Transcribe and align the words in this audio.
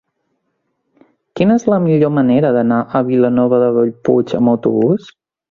Quina 1.39 1.57
és 1.61 1.65
la 1.73 1.79
millor 1.83 2.13
manera 2.15 2.51
d'anar 2.57 2.81
a 2.85 3.03
Vilanova 3.11 3.61
de 3.67 3.69
Bellpuig 3.79 4.35
amb 4.41 4.55
autobús? 4.57 5.15